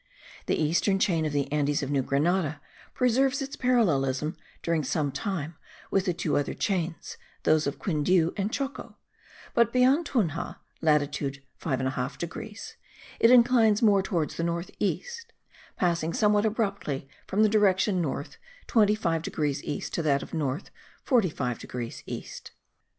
[0.47, 2.59] The eastern chain of the Andes of New Grenada*
[2.95, 5.57] preserves its parallelism during some time
[5.91, 8.97] with the two other chains, those of Quindiu and Choco;
[9.53, 12.77] but beyond Tunja (latitude 5 1/2 degrees)
[13.19, 15.33] it inclines more towards the north east,
[15.77, 20.71] passing somewhat abruptly from the direction north 25 degrees east to that of north
[21.03, 22.49] 45 degrees east.